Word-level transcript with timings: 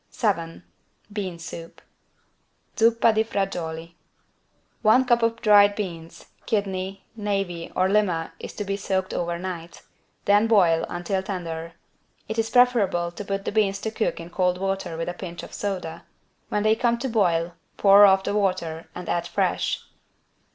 7 0.09 0.63
BEAN 1.13 1.37
SOUP 1.37 1.79
(Zuppa 2.75 3.13
di 3.13 3.23
fagiuoli) 3.23 3.93
One 4.81 5.05
cup 5.05 5.21
of 5.21 5.43
dried 5.43 5.75
beans, 5.75 6.25
kidney, 6.47 7.05
navy 7.15 7.71
or 7.75 7.87
lima 7.87 8.33
is 8.39 8.53
to 8.53 8.63
be 8.63 8.77
soaked 8.77 9.13
over 9.13 9.37
night. 9.37 9.83
Then 10.25 10.47
boil 10.47 10.87
until 10.89 11.21
tender. 11.21 11.73
It 12.27 12.39
is 12.39 12.49
preferable 12.49 13.11
to 13.11 13.23
put 13.23 13.45
the 13.45 13.51
beans 13.51 13.79
to 13.81 13.91
cook 13.91 14.19
in 14.19 14.31
cold 14.31 14.57
water 14.57 14.97
with 14.97 15.07
a 15.07 15.13
pinch 15.13 15.43
of 15.43 15.53
soda. 15.53 16.03
When 16.49 16.63
they 16.63 16.75
come 16.75 16.97
to 16.97 17.07
boil, 17.07 17.53
pour 17.77 18.03
off 18.07 18.23
this 18.23 18.33
water 18.33 18.89
and 18.95 19.07
add 19.07 19.27
fresh. 19.27 19.85